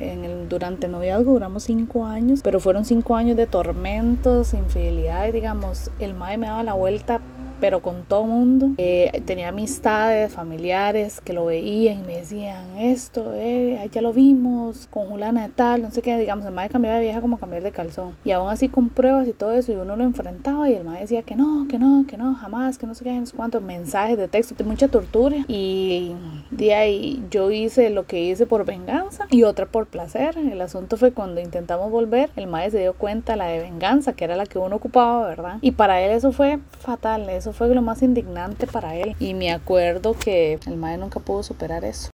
En 0.00 0.24
el, 0.24 0.48
durante 0.48 0.86
el 0.86 0.92
noviazgo 0.92 1.34
duramos 1.34 1.64
cinco 1.64 2.04
años, 2.04 2.40
pero 2.42 2.58
fueron 2.58 2.84
cinco 2.84 3.14
años 3.14 3.36
de 3.36 3.46
tormentos, 3.46 4.52
infidelidad, 4.54 5.32
digamos, 5.32 5.90
el 6.00 6.14
mae 6.14 6.36
me 6.36 6.48
daba 6.48 6.64
la 6.64 6.74
vuelta 6.74 7.20
pero 7.60 7.80
con 7.80 8.02
todo 8.04 8.24
mundo. 8.24 8.70
Eh, 8.78 9.22
tenía 9.24 9.48
amistades, 9.48 10.32
familiares 10.32 11.20
que 11.20 11.32
lo 11.32 11.46
veían 11.46 12.00
y 12.00 12.02
me 12.02 12.16
decían 12.16 12.78
esto, 12.78 13.32
eh, 13.34 13.88
ya 13.92 14.02
lo 14.02 14.12
vimos, 14.12 14.88
con 14.90 15.06
Julana 15.06 15.42
de 15.42 15.48
tal, 15.52 15.82
no 15.82 15.90
sé 15.90 16.02
qué, 16.02 16.18
digamos, 16.18 16.44
el 16.46 16.52
madre 16.52 16.70
cambiaba 16.70 16.98
de 16.98 17.04
vieja 17.04 17.20
como 17.20 17.38
cambiar 17.38 17.62
de 17.62 17.72
calzón. 17.72 18.16
Y 18.24 18.32
aún 18.32 18.50
así 18.50 18.68
con 18.68 18.88
pruebas 18.88 19.28
y 19.28 19.32
todo 19.32 19.52
eso, 19.52 19.72
y 19.72 19.76
uno 19.76 19.96
lo 19.96 20.04
enfrentaba 20.04 20.68
y 20.68 20.74
el 20.74 20.84
madre 20.84 21.02
decía 21.02 21.22
que 21.22 21.36
no, 21.36 21.66
que 21.68 21.78
no, 21.78 22.04
que 22.08 22.16
no, 22.16 22.34
jamás, 22.34 22.78
que 22.78 22.86
no 22.86 22.94
sé 22.94 23.04
qué, 23.04 23.12
no 23.12 23.26
sé 23.26 23.36
cuántos 23.36 23.62
mensajes 23.62 24.18
de 24.18 24.28
texto, 24.28 24.54
de 24.54 24.64
mucha 24.64 24.88
tortura. 24.88 25.36
Y 25.48 26.12
de 26.50 26.74
ahí 26.74 27.24
yo 27.30 27.50
hice 27.50 27.90
lo 27.90 28.06
que 28.06 28.22
hice 28.22 28.46
por 28.46 28.64
venganza 28.64 29.26
y 29.30 29.42
otra 29.44 29.66
por 29.66 29.86
placer. 29.86 30.36
El 30.38 30.60
asunto 30.60 30.96
fue 30.96 31.12
cuando 31.12 31.40
intentamos 31.40 31.90
volver, 31.90 32.30
el 32.36 32.46
madre 32.46 32.70
se 32.70 32.78
dio 32.80 32.94
cuenta 32.94 33.36
la 33.36 33.46
de 33.46 33.60
venganza, 33.60 34.14
que 34.14 34.24
era 34.24 34.36
la 34.36 34.46
que 34.46 34.58
uno 34.58 34.76
ocupaba, 34.76 35.26
¿verdad? 35.26 35.58
Y 35.60 35.72
para 35.72 36.00
él 36.00 36.10
eso 36.12 36.32
fue 36.32 36.58
fatal, 36.78 37.28
eso 37.28 37.43
fue 37.52 37.74
lo 37.74 37.82
más 37.82 38.02
indignante 38.02 38.66
para 38.66 38.96
él. 38.96 39.14
Y 39.18 39.34
me 39.34 39.52
acuerdo 39.52 40.14
que 40.14 40.58
el 40.66 40.76
madre 40.76 40.98
nunca 40.98 41.20
pudo 41.20 41.42
superar 41.42 41.84
eso. 41.84 42.10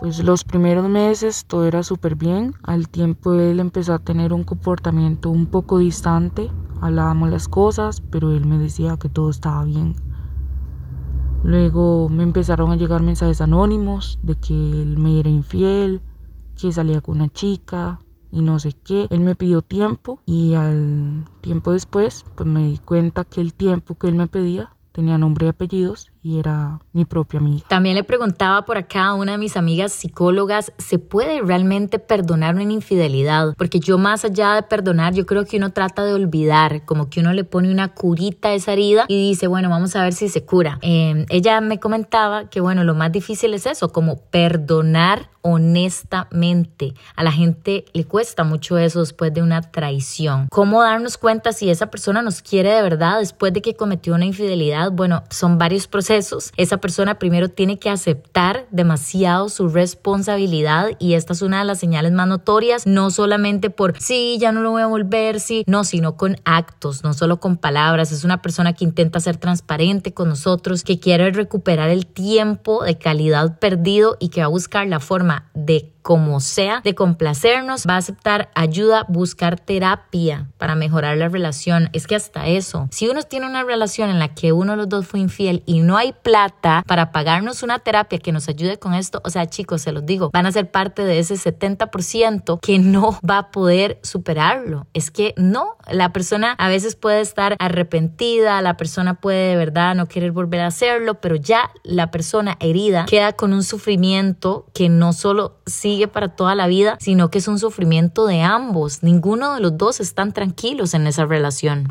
Pues 0.00 0.22
los 0.22 0.44
primeros 0.44 0.88
meses 0.88 1.46
todo 1.46 1.66
era 1.66 1.82
súper 1.82 2.16
bien. 2.16 2.54
Al 2.62 2.88
tiempo 2.88 3.34
él 3.34 3.60
empezó 3.60 3.94
a 3.94 3.98
tener 3.98 4.32
un 4.32 4.44
comportamiento 4.44 5.30
un 5.30 5.46
poco 5.46 5.78
distante. 5.78 6.50
Hablábamos 6.80 7.30
las 7.30 7.48
cosas, 7.48 8.02
pero 8.02 8.30
él 8.32 8.44
me 8.44 8.58
decía 8.58 8.98
que 8.98 9.08
todo 9.08 9.30
estaba 9.30 9.64
bien. 9.64 9.96
Luego 11.42 12.08
me 12.08 12.24
empezaron 12.24 12.72
a 12.72 12.76
llegar 12.76 13.02
mensajes 13.02 13.40
anónimos 13.40 14.18
de 14.22 14.34
que 14.34 14.52
él 14.52 14.98
me 14.98 15.20
era 15.20 15.30
infiel, 15.30 16.02
que 16.60 16.72
salía 16.72 17.00
con 17.00 17.16
una 17.16 17.28
chica 17.28 18.00
y 18.36 18.42
no 18.42 18.58
sé 18.58 18.74
qué. 18.84 19.06
Él 19.10 19.20
me 19.20 19.34
pidió 19.34 19.62
tiempo 19.62 20.20
y 20.26 20.54
al 20.54 21.24
tiempo 21.40 21.72
después 21.72 22.24
pues 22.34 22.46
me 22.46 22.66
di 22.66 22.78
cuenta 22.78 23.24
que 23.24 23.40
el 23.40 23.54
tiempo 23.54 23.96
que 23.96 24.08
él 24.08 24.14
me 24.14 24.26
pedía 24.26 24.76
tenía 24.92 25.16
nombre 25.16 25.46
y 25.46 25.48
apellidos 25.48 26.12
y 26.26 26.40
era 26.40 26.80
mi 26.92 27.04
propia 27.04 27.38
amiga. 27.38 27.64
También 27.68 27.94
le 27.94 28.02
preguntaba 28.02 28.64
por 28.64 28.76
acá 28.76 29.06
a 29.06 29.14
una 29.14 29.32
de 29.32 29.38
mis 29.38 29.56
amigas 29.56 29.92
psicólogas, 29.92 30.72
¿se 30.76 30.98
puede 30.98 31.40
realmente 31.40 32.00
perdonar 32.00 32.56
una 32.56 32.64
infidelidad? 32.64 33.54
Porque 33.56 33.78
yo 33.78 33.96
más 33.96 34.24
allá 34.24 34.54
de 34.54 34.62
perdonar, 34.64 35.14
yo 35.14 35.24
creo 35.24 35.44
que 35.44 35.56
uno 35.56 35.70
trata 35.70 36.04
de 36.04 36.14
olvidar, 36.14 36.84
como 36.84 37.08
que 37.08 37.20
uno 37.20 37.32
le 37.32 37.44
pone 37.44 37.70
una 37.70 37.94
curita 37.94 38.48
a 38.48 38.54
esa 38.54 38.72
herida 38.72 39.04
y 39.06 39.28
dice, 39.28 39.46
bueno, 39.46 39.70
vamos 39.70 39.94
a 39.94 40.02
ver 40.02 40.14
si 40.14 40.28
se 40.28 40.44
cura. 40.44 40.80
Em, 40.82 41.26
ella 41.28 41.60
me 41.60 41.78
comentaba 41.78 42.50
que, 42.50 42.60
bueno, 42.60 42.82
lo 42.82 42.96
más 42.96 43.12
difícil 43.12 43.54
es 43.54 43.66
eso, 43.66 43.92
como 43.92 44.16
perdonar 44.16 45.30
honestamente. 45.42 46.94
A 47.14 47.22
la 47.22 47.30
gente 47.30 47.84
le 47.92 48.04
cuesta 48.04 48.42
mucho 48.42 48.78
eso 48.78 48.98
después 48.98 49.32
de 49.32 49.42
una 49.42 49.60
traición. 49.60 50.48
¿Cómo 50.50 50.82
darnos 50.82 51.18
cuenta 51.18 51.52
si 51.52 51.70
esa 51.70 51.86
persona 51.86 52.20
nos 52.20 52.42
quiere 52.42 52.72
de 52.72 52.82
verdad 52.82 53.20
después 53.20 53.52
de 53.52 53.62
que 53.62 53.76
cometió 53.76 54.16
una 54.16 54.24
infidelidad? 54.24 54.90
Bueno, 54.90 55.22
son 55.30 55.56
varios 55.56 55.86
procesos 55.86 56.15
esa 56.18 56.76
persona 56.78 57.18
primero 57.18 57.48
tiene 57.48 57.78
que 57.78 57.90
aceptar 57.90 58.66
demasiado 58.70 59.48
su 59.48 59.68
responsabilidad 59.68 60.90
y 60.98 61.14
esta 61.14 61.32
es 61.32 61.42
una 61.42 61.60
de 61.60 61.64
las 61.64 61.78
señales 61.78 62.12
más 62.12 62.28
notorias, 62.28 62.86
no 62.86 63.10
solamente 63.10 63.70
por 63.70 64.00
sí, 64.00 64.38
ya 64.40 64.52
no 64.52 64.62
lo 64.62 64.70
voy 64.70 64.82
a 64.82 64.86
volver, 64.86 65.40
sí, 65.40 65.64
no, 65.66 65.84
sino 65.84 66.16
con 66.16 66.36
actos, 66.44 67.04
no 67.04 67.12
solo 67.12 67.40
con 67.40 67.56
palabras. 67.56 68.12
Es 68.12 68.24
una 68.24 68.42
persona 68.42 68.72
que 68.72 68.84
intenta 68.84 69.20
ser 69.20 69.36
transparente 69.36 70.14
con 70.14 70.28
nosotros, 70.28 70.84
que 70.84 70.98
quiere 70.98 71.30
recuperar 71.30 71.90
el 71.90 72.06
tiempo 72.06 72.84
de 72.84 72.98
calidad 72.98 73.58
perdido 73.58 74.16
y 74.20 74.28
que 74.28 74.40
va 74.40 74.46
a 74.46 74.50
buscar 74.50 74.86
la 74.86 75.00
forma 75.00 75.50
de 75.54 75.92
como 76.06 76.38
sea, 76.38 76.82
de 76.84 76.94
complacernos, 76.94 77.84
va 77.84 77.94
a 77.94 77.96
aceptar 77.96 78.48
ayuda, 78.54 79.06
buscar 79.08 79.58
terapia 79.58 80.46
para 80.56 80.76
mejorar 80.76 81.16
la 81.16 81.28
relación. 81.28 81.90
Es 81.92 82.06
que 82.06 82.14
hasta 82.14 82.46
eso, 82.46 82.86
si 82.92 83.08
uno 83.08 83.24
tiene 83.24 83.46
una 83.46 83.64
relación 83.64 84.08
en 84.10 84.20
la 84.20 84.32
que 84.32 84.52
uno 84.52 84.70
de 84.70 84.76
los 84.76 84.88
dos 84.88 85.04
fue 85.08 85.18
infiel 85.18 85.64
y 85.66 85.80
no 85.80 85.96
hay 85.96 86.12
plata 86.12 86.84
para 86.86 87.10
pagarnos 87.10 87.64
una 87.64 87.80
terapia 87.80 88.20
que 88.20 88.30
nos 88.30 88.48
ayude 88.48 88.78
con 88.78 88.94
esto, 88.94 89.20
o 89.24 89.30
sea, 89.30 89.46
chicos, 89.46 89.82
se 89.82 89.90
los 89.90 90.06
digo, 90.06 90.30
van 90.32 90.46
a 90.46 90.52
ser 90.52 90.70
parte 90.70 91.04
de 91.04 91.18
ese 91.18 91.34
70% 91.34 92.60
que 92.60 92.78
no 92.78 93.18
va 93.28 93.38
a 93.38 93.50
poder 93.50 93.98
superarlo. 94.04 94.86
Es 94.94 95.10
que 95.10 95.34
no, 95.36 95.76
la 95.90 96.12
persona 96.12 96.52
a 96.52 96.68
veces 96.68 96.94
puede 96.94 97.20
estar 97.20 97.56
arrepentida, 97.58 98.62
la 98.62 98.76
persona 98.76 99.14
puede 99.14 99.48
de 99.48 99.56
verdad 99.56 99.96
no 99.96 100.06
querer 100.06 100.30
volver 100.30 100.60
a 100.60 100.68
hacerlo, 100.68 101.20
pero 101.20 101.34
ya 101.34 101.72
la 101.82 102.12
persona 102.12 102.56
herida 102.60 103.06
queda 103.06 103.32
con 103.32 103.52
un 103.52 103.64
sufrimiento 103.64 104.66
que 104.72 104.88
no 104.88 105.12
solo 105.12 105.58
sí 105.66 105.95
para 106.04 106.36
toda 106.36 106.54
la 106.54 106.66
vida, 106.66 106.96
sino 107.00 107.30
que 107.30 107.38
es 107.38 107.48
un 107.48 107.58
sufrimiento 107.58 108.26
de 108.26 108.42
ambos. 108.42 109.02
Ninguno 109.02 109.54
de 109.54 109.60
los 109.60 109.76
dos 109.78 110.00
están 110.00 110.32
tranquilos 110.32 110.94
en 110.94 111.06
esa 111.06 111.24
relación. 111.24 111.88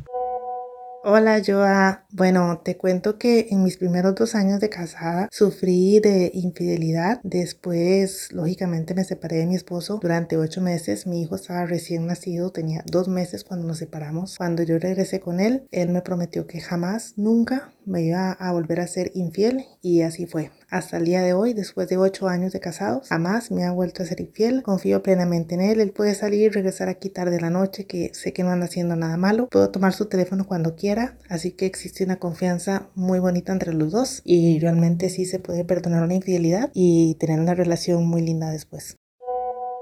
Hola 1.08 1.40
Joa, 1.46 2.04
bueno, 2.10 2.62
te 2.64 2.78
cuento 2.78 3.20
que 3.20 3.50
en 3.52 3.62
mis 3.62 3.78
primeros 3.78 4.16
dos 4.16 4.34
años 4.34 4.60
de 4.60 4.70
casada 4.70 5.30
sufrí 5.32 6.00
de 6.00 6.32
infidelidad. 6.34 7.20
Después, 7.22 8.32
lógicamente, 8.32 8.96
me 8.96 9.04
separé 9.04 9.38
de 9.38 9.46
mi 9.46 9.54
esposo 9.54 10.00
durante 10.02 10.36
ocho 10.36 10.62
meses. 10.62 11.06
Mi 11.06 11.22
hijo 11.22 11.36
estaba 11.36 11.68
recién 11.68 12.08
nacido, 12.08 12.50
tenía 12.52 12.84
dos 12.88 13.08
meses 13.08 13.44
cuando 13.44 13.68
nos 13.68 13.78
separamos. 13.78 14.36
Cuando 14.38 14.64
yo 14.64 14.80
regresé 14.80 15.20
con 15.20 15.40
él, 15.40 15.68
él 15.70 15.90
me 15.90 16.02
prometió 16.02 16.48
que 16.48 16.60
jamás, 16.60 17.14
nunca 17.18 17.72
me 17.86 18.02
iba 18.02 18.32
a 18.32 18.52
volver 18.52 18.80
a 18.80 18.88
ser 18.88 19.12
infiel 19.14 19.64
y 19.84 20.02
así 20.02 20.26
fue. 20.26 20.50
Hasta 20.70 20.98
el 20.98 21.06
día 21.06 21.22
de 21.22 21.34
hoy, 21.34 21.54
después 21.54 21.88
de 21.90 21.98
ocho 21.98 22.28
años 22.28 22.52
de 22.52 22.60
casados, 22.60 23.08
jamás 23.08 23.52
me 23.52 23.64
ha 23.64 23.72
vuelto 23.72 24.04
a 24.04 24.06
ser 24.06 24.20
infiel. 24.20 24.64
Confío 24.64 25.04
plenamente 25.04 25.56
en 25.56 25.62
él. 25.62 25.80
Él 25.80 25.92
puede 25.92 26.16
salir 26.16 26.42
y 26.42 26.50
regresar 26.50 26.90
aquí 26.90 27.10
tarde 27.10 27.36
de 27.36 27.42
la 27.42 27.50
noche, 27.50 27.86
que 27.86 28.12
sé 28.14 28.34
que 28.34 28.44
no 28.44 28.50
anda 28.50 28.66
haciendo 28.66 28.96
nada 28.96 29.18
malo. 29.18 29.48
Puedo 29.50 29.70
tomar 29.70 29.94
su 29.94 30.06
teléfono 30.06 30.48
cuando 30.48 30.76
quiera. 30.76 31.18
Así 31.30 31.52
que 31.52 31.66
existe 31.66 32.04
una 32.04 32.18
confianza 32.18 32.90
muy 32.96 33.20
bonita 33.20 33.54
entre 33.54 33.74
los 33.74 33.92
dos 33.92 34.22
y 34.24 34.60
realmente 34.60 35.10
sí 35.10 35.26
se 35.26 35.40
puede 35.40 35.66
perdonar 35.66 36.04
una 36.04 36.16
infidelidad 36.16 36.72
y 36.74 37.16
tener 37.16 37.40
una 37.40 37.54
relación 37.54 38.06
muy 38.06 38.22
linda 38.22 38.50
después. 38.50 38.98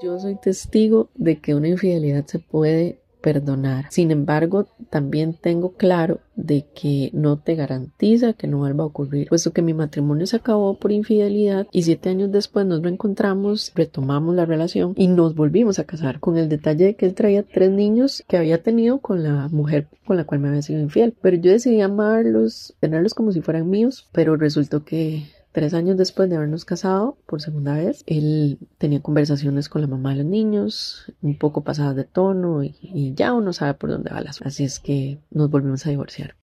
Yo 0.01 0.19
soy 0.19 0.35
testigo 0.35 1.09
de 1.15 1.39
que 1.39 1.55
una 1.55 1.69
infidelidad 1.69 2.25
se 2.25 2.39
puede 2.39 3.02
perdonar. 3.23 3.85
Sin 3.89 4.11
embargo, 4.11 4.67
también 4.89 5.33
tengo 5.33 5.71
claro 5.71 6.19
de 6.35 6.65
que 6.75 7.09
no 7.13 7.37
te 7.37 7.55
garantiza 7.55 8.33
que 8.33 8.47
no 8.47 8.57
vuelva 8.57 8.83
a 8.83 8.87
ocurrir, 8.87 9.29
puesto 9.29 9.53
que 9.53 9.61
mi 9.61 9.73
matrimonio 9.73 10.27
se 10.27 10.35
acabó 10.35 10.77
por 10.77 10.91
infidelidad 10.91 11.65
y 11.71 11.83
siete 11.83 12.09
años 12.09 12.31
después 12.31 12.65
nos 12.65 12.81
reencontramos, 12.81 13.71
retomamos 13.75 14.35
la 14.35 14.45
relación 14.45 14.93
y 14.97 15.07
nos 15.07 15.35
volvimos 15.35 15.79
a 15.79 15.85
casar, 15.85 16.19
con 16.19 16.37
el 16.37 16.49
detalle 16.49 16.85
de 16.85 16.95
que 16.95 17.05
él 17.05 17.13
traía 17.13 17.43
tres 17.43 17.71
niños 17.71 18.23
que 18.27 18.37
había 18.37 18.61
tenido 18.61 18.99
con 18.99 19.23
la 19.23 19.47
mujer 19.47 19.87
con 20.05 20.17
la 20.17 20.25
cual 20.25 20.41
me 20.41 20.49
había 20.49 20.61
sido 20.61 20.81
infiel, 20.81 21.15
pero 21.21 21.37
yo 21.37 21.51
decidí 21.51 21.79
amarlos, 21.79 22.75
tenerlos 22.81 23.13
como 23.13 23.31
si 23.31 23.39
fueran 23.39 23.69
míos, 23.69 24.09
pero 24.11 24.35
resultó 24.35 24.83
que 24.83 25.23
Tres 25.53 25.75
años 25.75 25.97
después 25.97 26.31
de 26.31 26.35
habernos 26.35 26.65
casado 26.65 27.15
por 27.27 27.39
segunda 27.39 27.75
vez, 27.75 28.03
él 28.07 28.57
tenía 28.79 29.03
conversaciones 29.03 29.69
con 29.69 29.81
la 29.81 29.87
mamá 29.87 30.09
de 30.09 30.23
los 30.23 30.25
niños, 30.25 31.13
un 31.21 31.37
poco 31.37 31.63
pasadas 31.63 31.95
de 31.95 32.05
tono 32.05 32.63
y, 32.63 33.13
ya 33.15 33.33
uno 33.33 33.53
sabe 33.53 33.75
por 33.75 33.91
dónde 33.91 34.09
va 34.09 34.21
las. 34.21 34.41
Así 34.41 34.63
es 34.63 34.79
que 34.79 35.19
nos 35.29 35.51
volvimos 35.51 35.85
a 35.85 35.91
divorciar. 35.91 36.35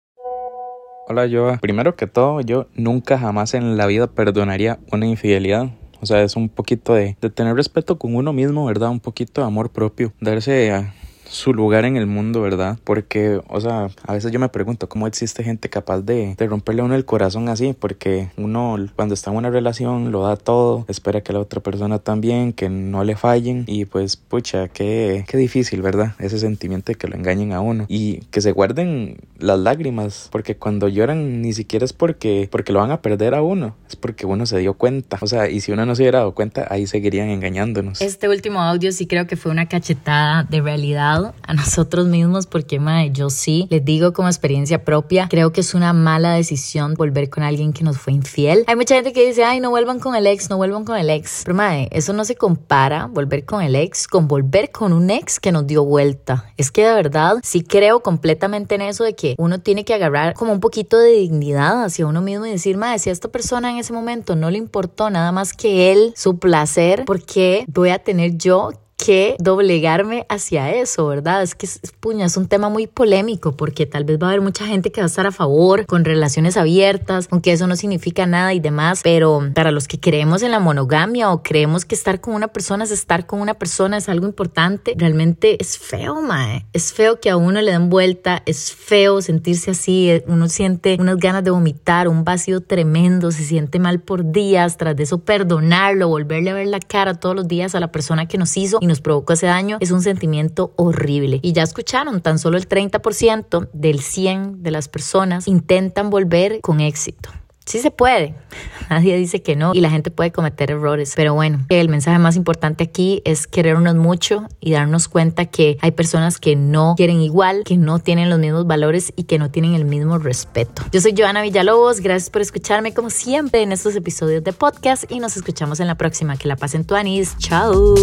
Hola 1.08 1.28
Joa, 1.28 1.58
primero 1.58 1.96
que 1.96 2.06
todo 2.06 2.42
yo 2.42 2.68
nunca 2.76 3.18
jamás 3.18 3.56
en 3.56 3.78
la 3.78 3.88
vida 3.88 4.06
perdonaría 4.06 4.78
una 4.92 5.08
infidelidad. 5.08 5.72
O 6.02 6.06
sea, 6.06 6.22
es 6.22 6.36
un 6.36 6.48
poquito 6.48 6.94
de 6.94 7.16
tener 7.34 7.56
respeto 7.56 7.98
con 7.98 8.16
uno 8.16 8.32
mismo, 8.32 8.68
¿verdad? 8.68 8.92
Un 8.92 9.00
poquito 9.00 9.42
de 9.42 9.48
amor 9.48 9.72
propio, 9.72 10.14
darse 10.22 10.72
a, 10.72 10.94
su 11.30 11.54
lugar 11.54 11.86
en 11.86 11.96
el 11.96 12.08
mundo, 12.08 12.42
¿verdad? 12.42 12.78
Porque, 12.84 13.40
o 13.48 13.62
sea, 13.62 13.90
a 14.06 14.14
veces 14.14 14.32
yo 14.32 14.40
me 14.40 14.50
pregunto 14.50 14.90
cómo 14.90 15.08
existe 15.08 15.44
gente 15.44 15.70
capaz 15.70 16.02
de, 16.02 16.36
de 16.36 16.48
romperle 16.48 16.82
a 16.82 16.86
uno 16.86 16.96
el 16.96 17.06
corazón 17.06 17.50
así, 17.50 17.76
porque 17.80 18.30
uno 18.38 18.78
cuando 18.96 19.14
está 19.14 19.32
en 19.32 19.38
una 19.38 19.50
relación 19.50 20.12
lo 20.12 20.24
da 20.24 20.36
todo, 20.36 20.86
espera 20.88 21.22
que 21.22 21.34
la 21.34 21.40
otra 21.40 21.62
persona 21.62 22.00
también, 22.00 22.54
que 22.54 22.70
no 22.70 23.04
le 23.04 23.16
fallen 23.16 23.64
y 23.68 23.86
pues, 23.86 24.18
pucha, 24.18 24.68
qué, 24.68 25.26
qué 25.28 25.38
difícil, 25.38 25.82
¿verdad? 25.82 26.14
Ese 26.20 26.40
sentimiento 26.40 26.92
de 26.92 26.98
que 26.98 27.08
lo 27.08 27.16
engañen 27.16 27.54
a 27.54 27.62
uno 27.62 27.86
y 27.88 28.22
que 28.32 28.42
se 28.42 28.52
guarden 28.52 29.18
las 29.38 29.60
lágrimas, 29.60 30.30
porque 30.32 30.56
cuando 30.56 30.88
lloran 30.88 31.42
ni 31.42 31.54
siquiera 31.54 31.86
es 31.86 31.94
porque, 31.94 32.50
porque 32.52 32.74
lo 32.74 32.80
van 32.80 32.92
a 32.92 33.02
perder 33.02 33.36
a 33.36 33.42
uno, 33.42 33.76
es 33.88 33.96
porque 33.96 34.26
uno 34.26 34.46
se 34.46 34.58
dio 34.58 34.74
cuenta, 34.74 35.18
o 35.22 35.28
sea, 35.28 35.50
y 35.50 35.62
si 35.62 35.72
uno 35.72 35.86
no 35.86 35.96
se 35.96 36.04
hubiera 36.04 36.20
dado 36.20 36.34
cuenta, 36.34 36.68
ahí 36.70 36.88
seguirían 36.88 37.30
engañándonos. 37.30 38.02
Este 38.02 38.28
último 38.28 38.62
audio 38.62 38.92
sí 38.92 39.06
creo 39.08 39.28
que 39.28 39.36
fue 39.36 39.52
una 39.52 39.68
cachetada 39.68 40.44
de 40.44 40.62
realidad 40.62 41.19
a 41.44 41.54
nosotros 41.54 42.08
mismos 42.08 42.48
porque, 42.48 42.80
madre, 42.80 43.12
yo 43.12 43.30
sí, 43.30 43.68
les 43.70 43.84
digo 43.84 44.14
como 44.14 44.28
experiencia 44.28 44.84
propia, 44.84 45.28
creo 45.30 45.52
que 45.52 45.62
es 45.62 45.74
una 45.74 45.94
mala 45.94 46.34
decisión 46.34 46.94
volver 46.94 47.30
con 47.30 47.44
alguien 47.44 47.74
que 47.74 47.84
nos 47.84 47.98
fue 47.98 48.14
infiel. 48.14 48.64
Hay 48.68 48.76
mucha 48.76 48.96
gente 48.96 49.14
que 49.14 49.26
dice, 49.26 49.44
ay, 49.44 49.60
no 49.60 49.70
vuelvan 49.70 50.00
con 50.00 50.16
el 50.16 50.28
ex, 50.28 50.50
no 50.50 50.58
vuelvan 50.58 50.86
con 50.86 50.98
el 50.98 51.10
ex. 51.10 51.42
Pero, 51.44 51.56
madre, 51.56 51.90
eso 51.92 52.14
no 52.14 52.26
se 52.26 52.36
compara, 52.36 53.08
volver 53.08 53.46
con 53.46 53.62
el 53.62 53.76
ex, 53.76 54.08
con 54.08 54.28
volver 54.28 54.72
con 54.72 54.94
un 54.94 55.10
ex 55.10 55.40
que 55.40 55.52
nos 55.52 55.68
dio 55.68 55.84
vuelta. 55.84 56.46
Es 56.58 56.72
que 56.72 56.86
de 56.86 56.94
verdad 56.94 57.38
sí 57.44 57.62
creo 57.62 58.02
completamente 58.02 58.76
en 58.76 58.82
eso 58.82 59.04
de 59.04 59.16
que 59.16 59.36
uno 59.38 59.60
tiene 59.60 59.86
que 59.86 59.94
agarrar 59.94 60.34
como 60.34 60.54
un 60.54 60.60
poquito 60.60 60.98
de 60.98 61.12
dignidad 61.12 61.84
hacia 61.84 62.08
uno 62.08 62.22
mismo 62.22 62.46
y 62.46 62.52
decir, 62.52 62.78
madre, 62.78 63.00
si 63.00 63.10
a 63.10 63.14
esta 63.14 63.30
persona 63.30 63.72
en 63.72 63.78
ese 63.78 63.94
momento 63.94 64.36
no 64.36 64.50
le 64.50 64.58
importó 64.58 65.10
nada 65.10 65.32
más 65.32 65.54
que 65.54 65.92
él, 65.92 66.14
su 66.16 66.40
placer, 66.40 67.06
¿por 67.06 67.24
qué 67.24 67.66
voy 67.68 67.90
a 67.90 68.00
tener 68.00 68.38
yo 68.38 68.72
que 69.04 69.38
doblegarme 69.40 70.26
hacia 70.28 70.72
eso, 70.72 71.08
¿verdad? 71.08 71.42
Es 71.42 71.56
que, 71.56 71.66
es, 71.66 71.80
puña, 72.00 72.26
es 72.26 72.36
un 72.36 72.48
tema 72.48 72.70
muy 72.70 72.86
polémico 72.86 73.56
porque 73.56 73.86
tal 73.86 74.04
vez 74.04 74.20
va 74.22 74.28
a 74.28 74.30
haber 74.32 74.42
mucha 74.42 74.66
gente 74.66 74.92
que 74.92 75.00
va 75.00 75.06
a 75.06 75.08
estar 75.08 75.26
a 75.26 75.32
favor 75.32 75.86
con 75.86 76.04
relaciones 76.04 76.58
abiertas, 76.58 77.28
aunque 77.32 77.54
eso 77.54 77.66
no 77.66 77.78
significa 77.78 78.26
nada 78.26 78.54
y 78.54 78.60
demás, 78.60 79.00
pero 79.02 79.42
para 79.56 79.72
los 79.72 79.88
que 79.88 80.00
creemos 80.00 80.44
en 80.44 80.52
la 80.52 80.60
monogamia 80.60 81.32
o 81.32 81.42
creemos 81.44 81.86
que 81.86 81.96
estar 81.96 82.20
con 82.20 82.34
una 82.34 82.50
persona 82.50 82.84
es 82.84 82.92
estar 82.92 83.26
con 83.26 83.40
una 83.40 83.54
persona 83.54 83.98
es 83.98 84.10
algo 84.10 84.28
importante, 84.28 84.94
realmente 84.98 85.58
es 85.62 85.78
feo, 85.78 86.22
mae. 86.22 86.66
Es 86.74 86.92
feo 86.92 87.22
que 87.22 87.30
a 87.30 87.38
uno 87.38 87.62
le 87.62 87.72
den 87.72 87.90
vuelta, 87.90 88.44
es 88.46 88.74
feo 88.74 89.22
sentirse 89.22 89.72
así, 89.72 90.22
uno 90.28 90.50
siente 90.50 90.98
unas 91.00 91.18
ganas 91.18 91.46
de 91.46 91.52
vomitar, 91.52 92.10
un 92.10 92.26
vacío 92.26 92.60
tremendo, 92.60 93.32
se 93.32 93.46
siente 93.46 93.80
mal 93.80 94.02
por 94.02 94.32
días, 94.32 94.76
tras 94.76 94.96
de 94.96 95.04
eso 95.04 95.20
perdonarlo, 95.20 96.10
volverle 96.10 96.50
a 96.50 96.54
ver 96.54 96.68
la 96.68 96.80
cara 96.80 97.14
todos 97.14 97.36
los 97.36 97.48
días 97.48 97.76
a 97.76 97.80
la 97.80 97.92
persona 97.92 98.28
que 98.28 98.38
nos 98.38 98.58
hizo 98.58 98.80
nos 98.90 99.00
provocó 99.00 99.34
ese 99.34 99.46
daño 99.46 99.78
es 99.80 99.92
un 99.92 100.02
sentimiento 100.02 100.74
horrible. 100.76 101.40
Y 101.42 101.54
ya 101.54 101.64
escucharon, 101.64 102.22
tan 102.22 102.40
solo 102.40 102.58
el 102.58 102.68
30% 102.68 103.70
del 103.72 104.02
100 104.02 104.64
de 104.64 104.72
las 104.72 104.90
personas 104.90 105.48
intentan 105.48 106.10
volver 106.10 106.60
con 106.62 106.82
éxito. 106.82 107.30
sí 107.66 107.80
se 107.80 107.92
puede. 107.92 108.34
Nadie 108.90 109.16
dice 109.16 109.44
que 109.44 109.56
no 109.56 109.76
y 109.76 109.82
la 109.82 109.92
gente 109.92 110.10
puede 110.10 110.32
cometer 110.32 110.72
errores. 110.72 111.14
Pero 111.16 111.36
bueno, 111.36 111.66
el 111.70 111.88
mensaje 111.88 112.18
más 112.18 112.36
importante 112.36 112.84
aquí 112.84 113.22
es 113.24 113.46
querernos 113.46 113.94
mucho 113.94 114.48
y 114.60 114.72
darnos 114.72 115.08
cuenta 115.08 115.46
que 115.46 115.78
hay 115.82 115.92
personas 115.92 116.40
que 116.40 116.56
no 116.56 116.96
quieren 116.98 117.22
igual, 117.22 117.64
que 117.66 117.78
no 117.78 118.00
tienen 118.00 118.30
los 118.32 118.40
mismos 118.40 118.66
valores 118.66 119.14
y 119.16 119.26
que 119.26 119.38
no 119.38 119.52
tienen 119.52 119.76
el 119.76 119.86
mismo 119.86 120.18
respeto. 120.18 120.82
Yo 120.92 121.00
soy 121.00 121.14
Joana 121.16 121.44
Villalobos. 121.44 122.00
Gracias 122.00 122.32
por 122.32 122.42
escucharme 122.42 122.94
como 122.94 123.12
siempre 123.12 123.62
en 123.62 123.72
estos 123.72 123.96
episodios 123.96 124.44
de 124.44 124.54
podcast 124.54 125.04
y 125.12 125.20
nos 125.20 125.38
escuchamos 125.38 125.80
en 125.80 125.86
la 125.86 125.96
próxima. 125.96 126.36
Que 126.38 126.48
la 126.48 126.56
pasen 126.56 126.86
tu 126.86 126.96
anis. 126.96 127.38
Chao. 127.38 127.94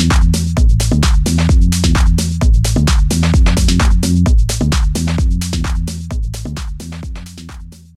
you 0.00 0.37